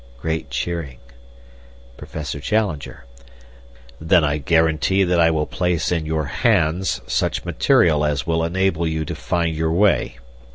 (Great 0.19 0.49
cheering.) 0.49 0.97
Professor 1.95 2.39
Challenger: 2.39 3.05
"Then 3.99 4.23
I 4.23 4.39
guarantee 4.39 5.03
that 5.03 5.19
I 5.19 5.29
will 5.29 5.45
place 5.45 5.91
in 5.91 6.07
your 6.07 6.25
hands 6.25 7.01
such 7.05 7.45
material 7.45 8.03
as 8.03 8.25
will 8.25 8.43
enable 8.43 8.87
you 8.87 9.05
to 9.05 9.13
find 9.13 9.55
your 9.55 9.71
way. 9.71 10.17